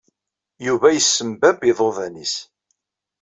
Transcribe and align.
Yuba 0.65 0.87
yessembabb 0.95 1.59
iḍudan-nnes. 1.69 2.35